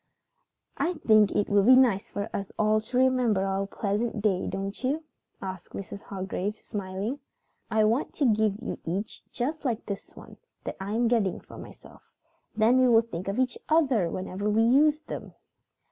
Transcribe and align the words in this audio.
"I 0.77 0.93
think 0.95 1.31
it 1.31 1.47
would 1.47 1.67
be 1.67 1.75
nice 1.75 2.09
for 2.09 2.27
us 2.35 2.51
all 2.57 2.81
to 2.81 2.97
remember 2.97 3.45
our 3.45 3.67
pleasant 3.67 4.19
day, 4.19 4.47
don't 4.47 4.83
you?" 4.83 5.03
asked 5.43 5.73
Mrs. 5.75 6.01
Hargrave, 6.01 6.57
smiling. 6.57 7.19
"I 7.69 7.83
want 7.83 8.11
to 8.15 8.25
give 8.25 8.57
you 8.63 8.79
each 8.83 9.21
one 9.25 9.31
just 9.31 9.63
like 9.63 9.85
this 9.85 10.15
one 10.15 10.37
that 10.63 10.77
I 10.79 10.93
am 10.93 11.07
getting 11.07 11.39
for 11.39 11.59
myself. 11.59 12.11
Then 12.57 12.79
we 12.79 12.87
will 12.87 13.03
think 13.03 13.27
of 13.27 13.37
each 13.37 13.59
other 13.69 14.09
whenever 14.09 14.49
we 14.49 14.63
use 14.63 15.01
them." 15.01 15.35